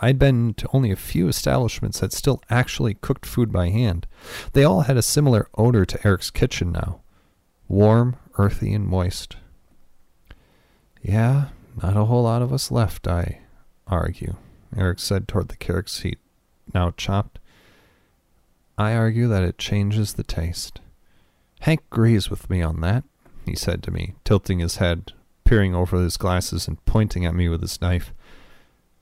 [0.00, 4.06] I'd been to only a few establishments that still actually cooked food by hand.
[4.52, 7.00] They all had a similar odor to Eric's kitchen now.
[7.68, 9.36] Warm, earthy and moist.
[11.00, 11.48] Yeah,
[11.80, 13.40] not a whole lot of us left, I
[13.86, 14.36] argue,
[14.76, 16.18] Eric said toward the carrots he'd
[16.74, 17.38] now chopped.
[18.76, 20.80] I argue that it changes the taste.
[21.60, 23.04] Hank agrees with me on that,
[23.46, 25.12] he said to me, tilting his head,
[25.52, 28.14] peering over his glasses and pointing at me with his knife.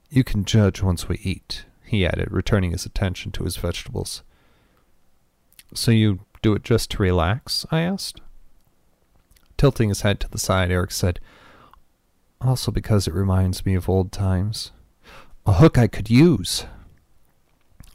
[0.08, 4.24] You can judge once we eat, he added, returning his attention to his vegetables.
[5.72, 7.64] So you do it just to relax?
[7.70, 8.20] I asked.
[9.58, 11.20] Tilting his head to the side, Eric said,
[12.40, 14.72] Also because it reminds me of old times.
[15.46, 16.66] A hook I could use.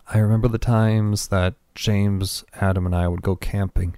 [0.08, 3.98] I remember the times that James, Adam, and I would go camping.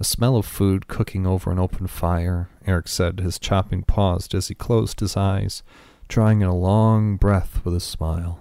[0.00, 4.48] A smell of food cooking over an open fire, Eric said, his chopping paused as
[4.48, 5.62] he closed his eyes,
[6.08, 8.40] drawing in a long breath with a smile.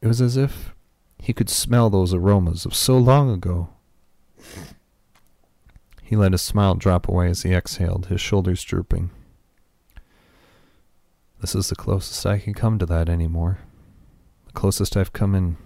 [0.00, 0.76] It was as if
[1.18, 3.70] he could smell those aromas of so long ago.
[6.02, 9.10] He let his smile drop away as he exhaled, his shoulders drooping.
[11.40, 13.58] This is the closest I can come to that anymore.
[14.46, 15.56] The closest I've come in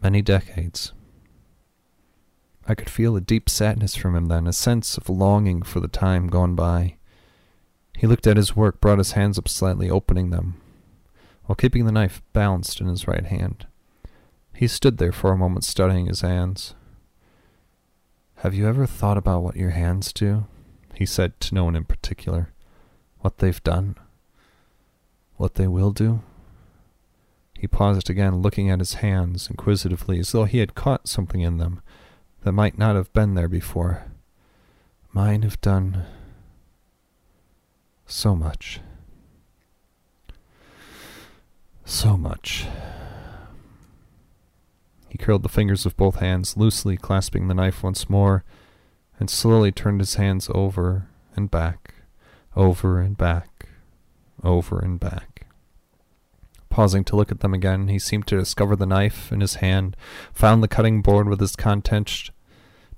[0.00, 0.92] many decades.
[2.70, 5.88] I could feel a deep sadness from him then, a sense of longing for the
[5.88, 6.96] time gone by.
[7.96, 10.60] He looked at his work, brought his hands up slightly, opening them,
[11.46, 13.66] while keeping the knife balanced in his right hand.
[14.54, 16.74] He stood there for a moment, studying his hands.
[18.36, 20.46] Have you ever thought about what your hands do?
[20.94, 22.52] He said to no one in particular.
[23.20, 23.96] What they've done?
[25.36, 26.20] What they will do?
[27.58, 31.56] He paused again, looking at his hands inquisitively, as though he had caught something in
[31.56, 31.80] them
[32.42, 34.04] that might not have been there before.
[35.12, 36.04] Mine have done
[38.06, 38.80] so much.
[41.84, 42.66] So much.
[45.08, 48.44] He curled the fingers of both hands, loosely clasping the knife once more,
[49.18, 51.94] and slowly turned his hands over and back,
[52.54, 53.68] over and back,
[54.44, 55.27] over and back.
[56.78, 59.96] Pausing to look at them again, he seemed to discover the knife in his hand,
[60.32, 62.30] found the cutting board with its contents,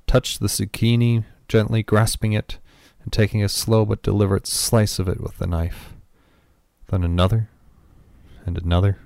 [0.06, 2.58] touched the zucchini, gently grasping it,
[3.02, 5.94] and taking a slow but deliberate slice of it with the knife.
[6.88, 7.48] Then another,
[8.44, 8.98] and another.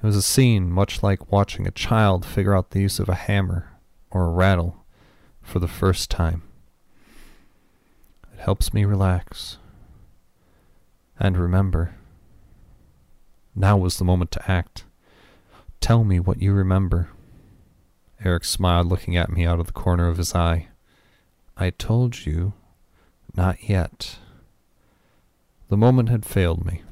[0.00, 3.16] It was a scene much like watching a child figure out the use of a
[3.16, 3.68] hammer
[4.12, 4.84] or a rattle
[5.42, 6.44] for the first time.
[8.32, 9.58] It helps me relax
[11.18, 11.96] and remember.
[13.54, 14.84] Now was the moment to act.
[15.80, 17.10] Tell me what you remember.
[18.22, 20.68] Eric smiled, looking at me out of the corner of his eye.
[21.56, 22.52] I told you,
[23.34, 24.18] not yet.
[25.68, 26.82] The moment had failed me.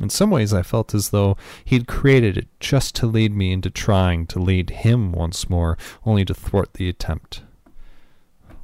[0.00, 3.70] In some ways, I felt as though he'd created it just to lead me into
[3.70, 7.42] trying to lead him once more, only to thwart the attempt.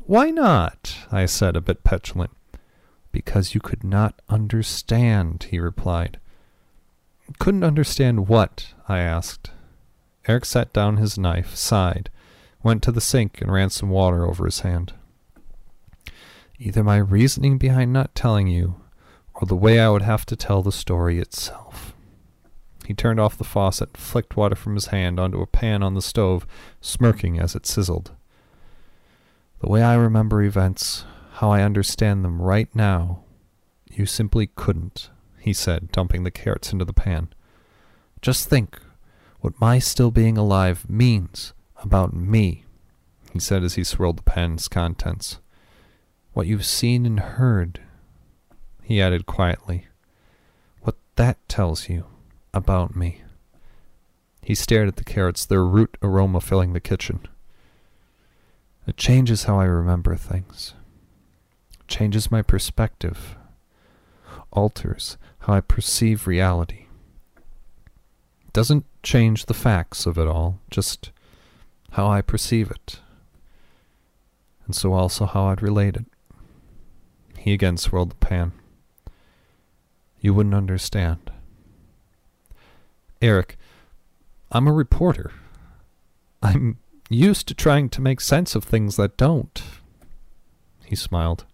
[0.06, 0.96] Why not?
[1.10, 2.30] I said, a bit petulant.
[3.10, 6.20] Because you could not understand, he replied.
[7.38, 8.74] Couldn't understand what?
[8.88, 9.50] I asked.
[10.26, 12.10] Eric set down his knife, sighed,
[12.62, 14.94] went to the sink, and ran some water over his hand.
[16.58, 18.80] Either my reasoning behind not telling you,
[19.34, 21.94] or the way I would have to tell the story itself.
[22.86, 25.94] He turned off the faucet and flicked water from his hand onto a pan on
[25.94, 26.46] the stove,
[26.80, 28.12] smirking as it sizzled.
[29.60, 33.24] The way I remember events, how I understand them right now,
[33.90, 35.10] you simply couldn't,
[35.44, 37.28] he said, dumping the carrots into the pan.
[38.22, 38.80] Just think
[39.40, 41.52] what my still being alive means
[41.82, 42.64] about me,
[43.30, 45.40] he said as he swirled the pan's contents.
[46.32, 47.82] What you've seen and heard
[48.82, 49.86] he added quietly.
[50.80, 52.06] What that tells you
[52.54, 53.20] about me.
[54.40, 57.20] He stared at the carrots, their root aroma filling the kitchen.
[58.86, 60.72] It changes how I remember things.
[61.86, 63.36] Changes my perspective.
[64.54, 66.86] Alters how I perceive reality.
[68.46, 71.10] It doesn't change the facts of it all, just
[71.92, 73.00] how I perceive it.
[74.66, 76.06] And so also how I'd relate it.
[77.36, 78.52] He again swirled the pan
[80.24, 81.30] you wouldn't understand.
[83.20, 83.58] Eric,
[84.50, 85.32] I'm a reporter.
[86.42, 86.78] I'm
[87.10, 89.62] used to trying to make sense of things that don't.
[90.86, 91.44] He smiled.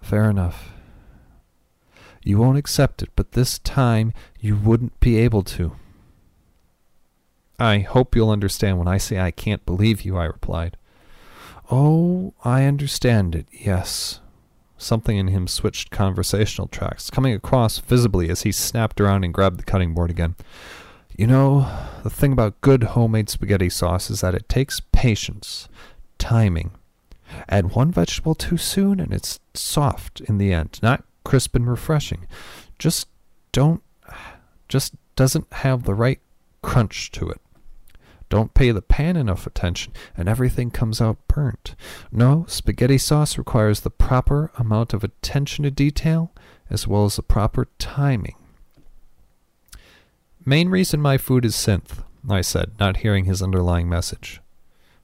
[0.00, 0.72] Fair enough.
[2.24, 5.76] You won't accept it, but this time you wouldn't be able to.
[7.58, 10.76] I hope you'll understand when I say I can't believe you, I replied.
[11.70, 14.20] Oh, I understand it, yes.
[14.76, 19.58] Something in him switched conversational tracks, coming across visibly as he snapped around and grabbed
[19.58, 20.34] the cutting board again.
[21.16, 21.68] You know,
[22.02, 25.68] the thing about good homemade spaghetti sauce is that it takes patience,
[26.18, 26.72] timing.
[27.48, 32.26] Add one vegetable too soon and it's soft in the end, not crisp and refreshing.
[32.78, 33.08] Just
[33.52, 33.82] don't,
[34.68, 36.20] just doesn't have the right
[36.62, 37.40] crunch to it.
[38.28, 41.74] Don't pay the pan enough attention, and everything comes out burnt.
[42.10, 46.32] No, spaghetti sauce requires the proper amount of attention to detail
[46.70, 48.36] as well as the proper timing.
[50.46, 54.40] Main reason my food is synth, I said, not hearing his underlying message.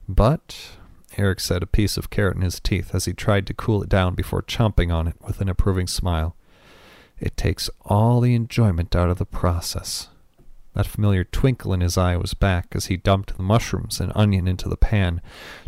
[0.09, 0.78] But,
[1.19, 3.89] Eric said, a piece of carrot in his teeth as he tried to cool it
[3.89, 6.37] down before chomping on it with an approving smile.
[7.19, 10.09] It takes all the enjoyment out of the process.
[10.75, 14.47] That familiar twinkle in his eye was back as he dumped the mushrooms and onion
[14.47, 15.21] into the pan,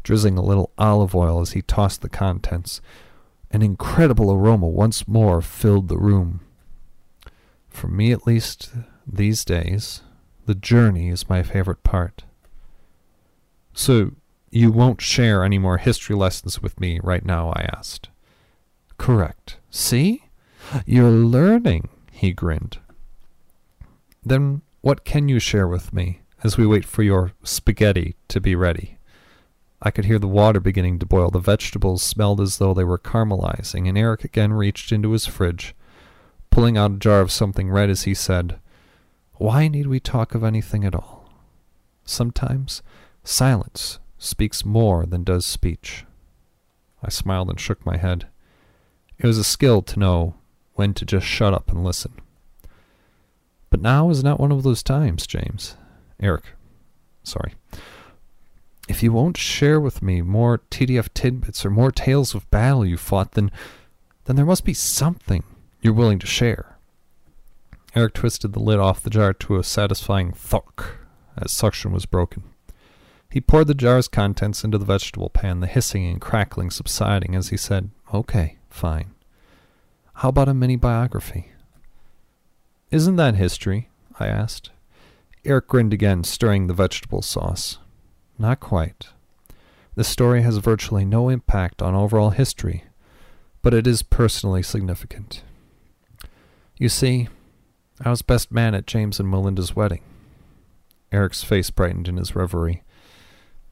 [0.04, 2.80] drizzling a little olive oil as he tossed the contents.
[3.50, 6.40] An incredible aroma once more filled the room.
[7.68, 8.70] For me, at least,
[9.04, 10.02] these days,
[10.46, 12.22] the journey is my favorite part.
[13.72, 14.12] So,
[14.50, 17.50] you won't share any more history lessons with me right now?
[17.50, 18.08] I asked.
[18.98, 19.56] Correct.
[19.70, 20.24] See?
[20.84, 22.78] You're learning, he grinned.
[24.24, 28.54] Then what can you share with me as we wait for your spaghetti to be
[28.54, 28.98] ready?
[29.82, 31.30] I could hear the water beginning to boil.
[31.30, 35.74] The vegetables smelled as though they were caramelizing, and Eric again reached into his fridge,
[36.50, 38.58] pulling out a jar of something red as he said,
[39.34, 41.32] Why need we talk of anything at all?
[42.04, 42.82] Sometimes
[43.24, 46.04] silence speaks more than does speech.
[47.02, 48.28] I smiled and shook my head.
[49.18, 50.34] It was a skill to know
[50.74, 52.12] when to just shut up and listen.
[53.70, 55.76] But now is not one of those times, James.
[56.20, 56.44] Eric,
[57.22, 57.54] sorry.
[58.88, 62.96] If you won't share with me more TDF tidbits or more tales of battle you
[62.96, 63.50] fought, then,
[64.24, 65.44] then there must be something
[65.80, 66.76] you're willing to share.
[67.94, 70.84] Eric twisted the lid off the jar to a satisfying thunk
[71.38, 72.49] as suction was broken.
[73.30, 77.48] He poured the jar's contents into the vegetable pan, the hissing and crackling subsiding as
[77.48, 79.14] he said, Okay, fine.
[80.14, 81.52] How about a mini biography?
[82.90, 83.88] Isn't that history?
[84.18, 84.70] I asked.
[85.44, 87.78] Eric grinned again, stirring the vegetable sauce.
[88.36, 89.06] Not quite.
[89.94, 92.84] The story has virtually no impact on overall history,
[93.62, 95.42] but it is personally significant.
[96.76, 97.28] You see,
[98.04, 100.02] I was best man at James and Melinda's wedding.
[101.12, 102.82] Eric's face brightened in his reverie.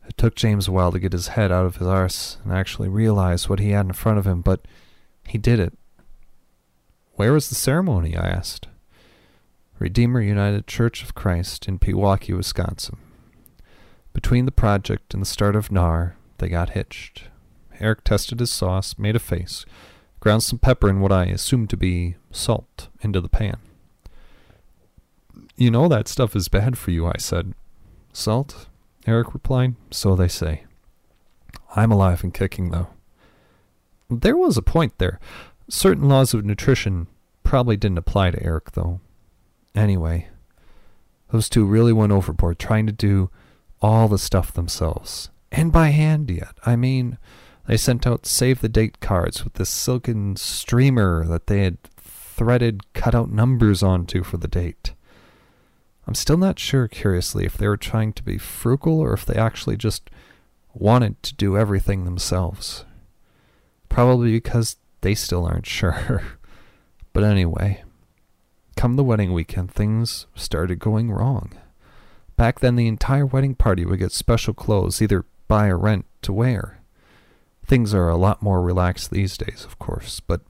[0.08, 2.88] It took James a while to get his head out of his arse and actually
[2.88, 4.66] realize what he had in front of him, but
[5.26, 5.76] he did it.
[7.12, 8.16] Where was the ceremony?
[8.16, 8.68] I asked.
[9.78, 12.96] Redeemer United Church of Christ in Pewaukee, Wisconsin.
[14.12, 17.24] Between the project and the start of NAR, they got hitched.
[17.78, 19.66] Eric tested his sauce, made a face,
[20.20, 23.58] ground some pepper and what I assumed to be salt into the pan.
[25.56, 27.54] You know that stuff is bad for you, I said.
[28.12, 28.68] Salt?
[29.08, 29.74] Eric replied.
[29.90, 30.64] So they say.
[31.74, 32.88] I'm alive and kicking, though.
[34.10, 35.18] There was a point there.
[35.68, 37.08] Certain laws of nutrition
[37.42, 39.00] probably didn't apply to Eric, though.
[39.74, 40.28] Anyway,
[41.30, 43.30] those two really went overboard trying to do
[43.80, 45.30] all the stuff themselves.
[45.52, 46.54] And by hand yet.
[46.64, 47.18] I mean,
[47.66, 52.92] they sent out save the date cards with this silken streamer that they had threaded
[52.94, 54.92] cutout numbers onto for the date.
[56.08, 59.34] I'm still not sure, curiously, if they were trying to be frugal or if they
[59.34, 60.08] actually just
[60.72, 62.86] wanted to do everything themselves.
[63.90, 66.22] Probably because they still aren't sure.
[67.12, 67.84] but anyway,
[68.74, 71.52] come the wedding weekend, things started going wrong.
[72.36, 76.32] Back then, the entire wedding party would get special clothes, either buy or rent, to
[76.32, 76.80] wear.
[77.66, 80.40] Things are a lot more relaxed these days, of course, but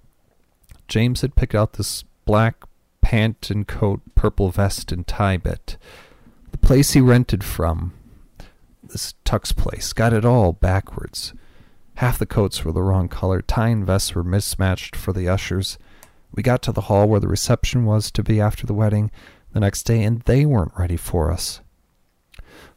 [0.87, 2.68] James had picked out this black
[3.09, 5.79] pant and coat, purple vest and tie bit.
[6.51, 7.95] The place he rented from,
[8.83, 11.33] this Tux place, got it all backwards.
[11.95, 15.79] Half the coats were the wrong color, tie and vests were mismatched for the ushers.
[16.35, 19.11] We got to the hall where the reception was to be after the wedding
[19.53, 21.63] the next day, and they weren't ready for us.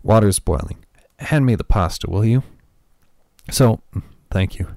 [0.01, 0.85] Water's boiling.
[1.19, 2.43] Hand me the pasta, will you?
[3.49, 3.81] So,
[4.31, 4.75] thank you.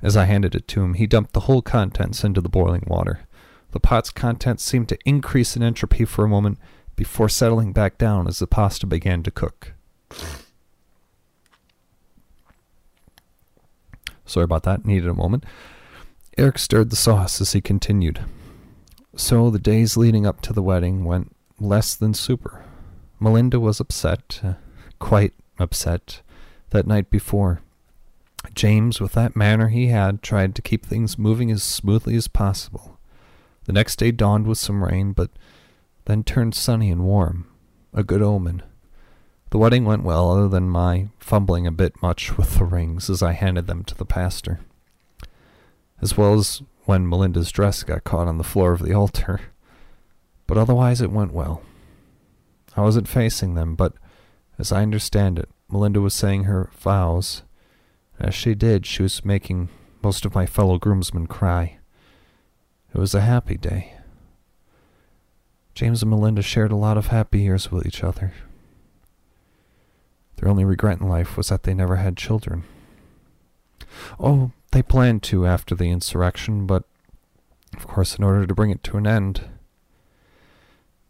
[0.00, 3.26] As I handed it to him, he dumped the whole contents into the boiling water.
[3.74, 6.58] The pot's contents seemed to increase in entropy for a moment
[6.94, 9.72] before settling back down as the pasta began to cook.
[14.24, 15.44] Sorry about that, needed a moment.
[16.38, 18.20] Eric stirred the sauce as he continued.
[19.16, 22.64] So the days leading up to the wedding went less than super.
[23.18, 24.52] Melinda was upset, uh,
[25.00, 26.22] quite upset,
[26.70, 27.60] that night before.
[28.54, 32.93] James, with that manner he had, tried to keep things moving as smoothly as possible.
[33.64, 35.30] The next day dawned with some rain, but
[36.04, 37.46] then turned sunny and warm.
[37.92, 38.62] A good omen.
[39.50, 43.22] The wedding went well, other than my fumbling a bit much with the rings as
[43.22, 44.60] I handed them to the pastor.
[46.02, 49.40] As well as when Melinda's dress got caught on the floor of the altar.
[50.46, 51.62] But otherwise it went well.
[52.76, 53.94] I wasn't facing them, but
[54.58, 57.42] as I understand it, Melinda was saying her vows.
[58.18, 59.68] As she did, she was making
[60.02, 61.78] most of my fellow groomsmen cry.
[62.94, 63.94] It was a happy day.
[65.74, 68.32] James and Melinda shared a lot of happy years with each other.
[70.36, 72.62] Their only regret in life was that they never had children.
[74.20, 76.84] Oh, they planned to after the insurrection, but
[77.76, 79.48] of course, in order to bring it to an end,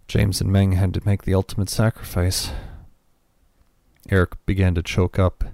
[0.09, 2.51] James and Meng had to make the ultimate sacrifice.
[4.09, 5.45] Eric began to choke up.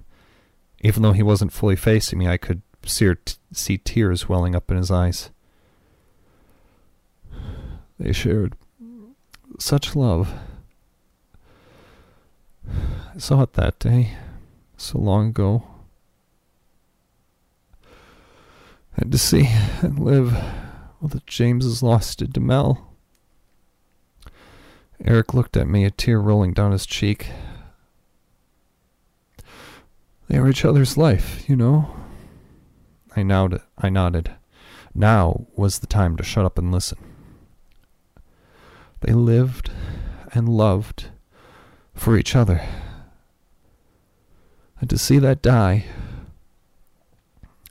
[0.79, 4.71] Even though he wasn't fully facing me, I could see, t- see tears welling up
[4.71, 5.29] in his eyes.
[8.01, 8.55] They shared
[9.59, 10.33] such love.
[12.67, 14.17] I saw it that day,
[14.75, 15.67] so long ago.
[18.95, 19.49] And to see
[19.83, 20.35] and live
[20.99, 22.95] with James's lost it to Mel.
[25.05, 27.27] Eric looked at me, a tear rolling down his cheek.
[30.27, 31.95] They were each other's life, you know.
[33.15, 33.61] I nodded.
[33.77, 34.31] I nodded.
[34.95, 37.10] Now was the time to shut up and listen.
[39.01, 39.71] They lived
[40.33, 41.09] and loved
[41.93, 42.61] for each other.
[44.79, 45.85] And to see that die.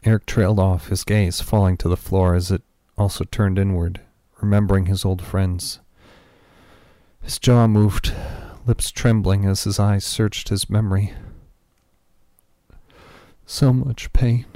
[0.05, 2.63] Eric trailed off, his gaze falling to the floor as it
[2.97, 4.01] also turned inward,
[4.41, 5.81] remembering his old friends.
[7.23, 8.15] His jaw moved,
[8.67, 11.13] lips trembling as his eyes searched his memory.
[13.47, 14.47] So much pain.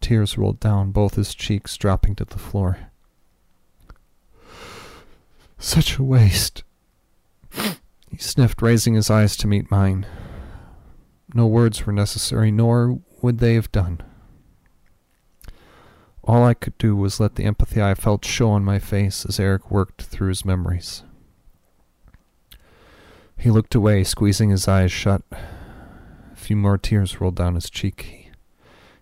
[0.00, 2.90] Tears rolled down both his cheeks, dropping to the floor.
[5.64, 6.62] Such a waste.
[8.10, 10.04] He sniffed, raising his eyes to meet mine.
[11.32, 14.02] No words were necessary, nor would they have done.
[16.22, 19.40] All I could do was let the empathy I felt show on my face as
[19.40, 21.02] Eric worked through his memories.
[23.38, 25.22] He looked away, squeezing his eyes shut.
[25.32, 28.30] A few more tears rolled down his cheek.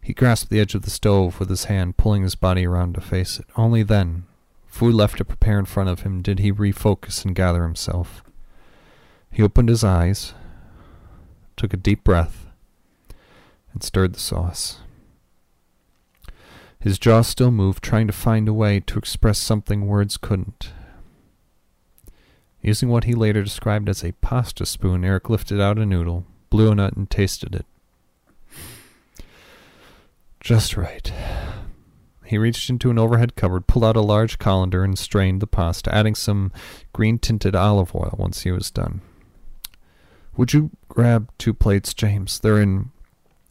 [0.01, 3.01] He grasped the edge of the stove with his hand, pulling his body around to
[3.01, 3.47] face it.
[3.57, 4.27] Only then,
[4.73, 8.25] food left to prepare in front of him, did he refocus and gather himself.
[9.31, 10.33] He opened his eyes,
[11.59, 12.47] took a deep breath,
[13.75, 14.79] and stirred the sauce.
[16.81, 20.73] His jaw still moved, trying to find a way to express something words couldn't.
[22.63, 26.73] Using what he later described as a pasta spoon, Eric lifted out a noodle, blew
[26.73, 27.67] a nut, and tasted it.
[30.41, 31.13] Just right.
[32.33, 35.95] He reached into an overhead cupboard, pulled out a large colander, and strained the pasta,
[35.95, 36.51] adding some
[36.95, 39.03] green tinted olive oil once he was done.
[40.39, 42.41] Would you grab two plates, James?
[42.41, 42.91] They're in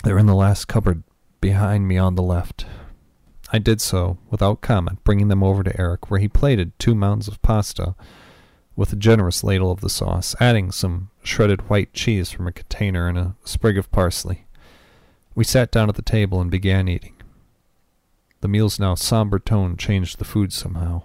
[0.04, 1.04] they're in the last cupboard
[1.42, 2.66] behind me on the left.
[3.54, 7.28] I did so, without comment, bringing them over to Eric, where he plated two mounds
[7.28, 7.94] of pasta
[8.76, 13.08] with a generous ladle of the sauce, adding some shredded white cheese from a container
[13.08, 14.48] and a sprig of parsley.
[15.36, 17.21] We sat down at the table and began eating.
[18.42, 21.04] The meal's now somber tone changed the food somehow.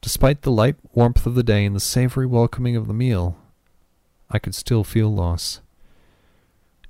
[0.00, 3.38] Despite the light warmth of the day and the savory welcoming of the meal,
[4.28, 5.60] I could still feel loss.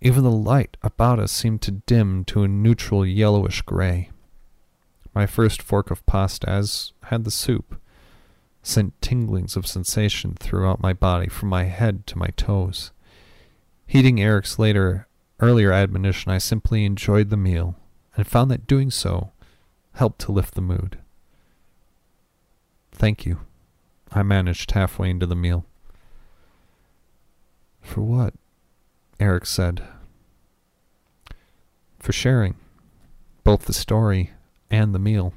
[0.01, 4.11] Even the light about us seemed to dim to a neutral yellowish gray.
[5.15, 7.79] My first fork of pasta, as had the soup,
[8.63, 12.91] sent tinglings of sensation throughout my body from my head to my toes.
[13.87, 15.07] Heeding Eric's later
[15.41, 17.77] earlier admonition, I simply enjoyed the meal
[18.17, 19.33] and found that doing so
[19.95, 20.99] helped to lift the mood.
[22.93, 23.41] Thank you,
[24.13, 25.65] I managed halfway into the meal.
[27.81, 28.35] For what?
[29.19, 29.83] Eric said.
[31.99, 32.55] For sharing
[33.45, 34.31] both the story
[34.71, 35.35] and the meal.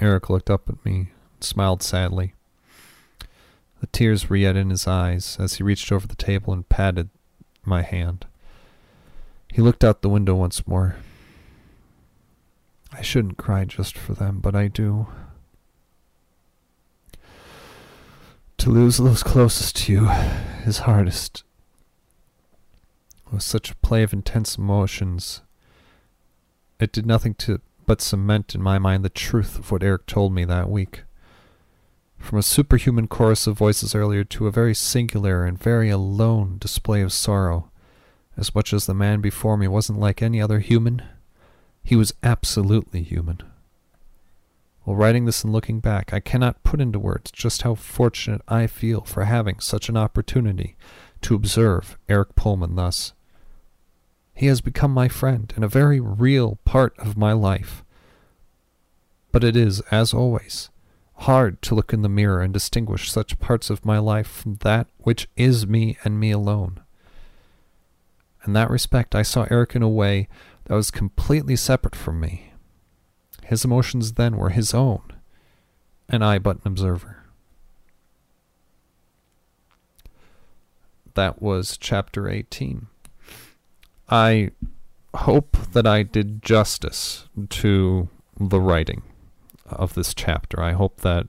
[0.00, 2.34] Eric looked up at me and smiled sadly.
[3.80, 7.10] The tears were yet in his eyes as he reached over the table and patted
[7.64, 8.26] my hand.
[9.52, 10.96] He looked out the window once more.
[12.96, 15.08] I shouldn't cry just for them, but I do.
[18.58, 20.08] To lose those closest to you
[20.64, 21.42] is hardest.
[23.26, 25.42] It was such a play of intense emotions.
[26.78, 30.32] It did nothing to but cement in my mind the truth of what Eric told
[30.32, 31.02] me that week.
[32.16, 37.02] From a superhuman chorus of voices earlier to a very singular and very alone display
[37.02, 37.70] of sorrow,
[38.36, 41.02] as much as the man before me wasn't like any other human,
[41.84, 43.42] he was absolutely human.
[44.84, 48.66] While writing this and looking back, I cannot put into words just how fortunate I
[48.66, 50.76] feel for having such an opportunity
[51.22, 53.12] to observe Eric Pullman thus.
[54.34, 57.84] He has become my friend and a very real part of my life.
[59.30, 60.70] But it is, as always,
[61.18, 64.88] hard to look in the mirror and distinguish such parts of my life from that
[64.98, 66.80] which is me and me alone.
[68.46, 70.28] In that respect, I saw Eric in a way
[70.66, 72.52] that was completely separate from me.
[73.44, 75.02] His emotions then were his own,
[76.08, 77.24] and I but an observer.
[81.14, 82.86] That was chapter 18.
[84.08, 84.50] I
[85.14, 88.08] hope that I did justice to
[88.38, 89.02] the writing
[89.66, 90.60] of this chapter.
[90.60, 91.28] I hope that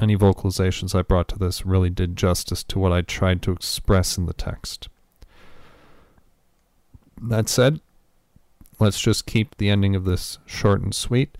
[0.00, 4.18] any vocalizations I brought to this really did justice to what I tried to express
[4.18, 4.88] in the text.
[7.20, 7.80] That said,
[8.78, 11.36] let's just keep the ending of this short and sweet.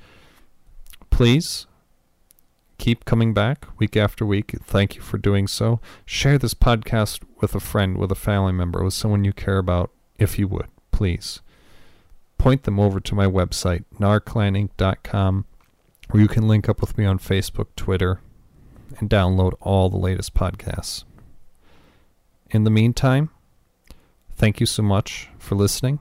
[1.10, 1.66] Please
[2.78, 4.54] keep coming back week after week.
[4.62, 5.80] Thank you for doing so.
[6.04, 9.90] Share this podcast with a friend, with a family member, with someone you care about,
[10.18, 11.40] if you would, please.
[12.38, 15.44] Point them over to my website, narclaninc.com,
[16.10, 18.20] where you can link up with me on Facebook, Twitter,
[18.98, 21.04] and download all the latest podcasts.
[22.50, 23.30] In the meantime,
[24.36, 26.00] Thank you so much for listening,